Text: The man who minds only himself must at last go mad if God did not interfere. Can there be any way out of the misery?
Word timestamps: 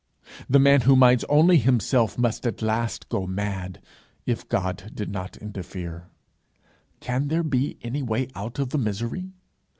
The 0.49 0.57
man 0.57 0.81
who 0.81 0.95
minds 0.95 1.23
only 1.29 1.59
himself 1.59 2.17
must 2.17 2.47
at 2.47 2.63
last 2.63 3.07
go 3.07 3.27
mad 3.27 3.79
if 4.25 4.49
God 4.49 4.89
did 4.95 5.11
not 5.11 5.37
interfere. 5.37 6.07
Can 7.01 7.27
there 7.27 7.43
be 7.43 7.77
any 7.83 8.01
way 8.01 8.27
out 8.33 8.57
of 8.57 8.69
the 8.69 8.79
misery? 8.79 9.29